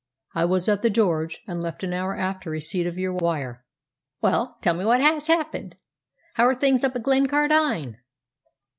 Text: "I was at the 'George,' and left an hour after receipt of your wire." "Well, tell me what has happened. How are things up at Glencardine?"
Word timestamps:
"I 0.33 0.45
was 0.45 0.67
at 0.67 0.81
the 0.81 0.89
'George,' 0.89 1.43
and 1.47 1.61
left 1.61 1.83
an 1.83 1.93
hour 1.93 2.15
after 2.15 2.49
receipt 2.49 2.87
of 2.87 2.97
your 2.97 3.13
wire." 3.13 3.63
"Well, 4.19 4.57
tell 4.63 4.73
me 4.73 4.83
what 4.83 4.99
has 4.99 5.27
happened. 5.27 5.75
How 6.33 6.47
are 6.47 6.55
things 6.55 6.83
up 6.83 6.95
at 6.95 7.03
Glencardine?" 7.03 7.97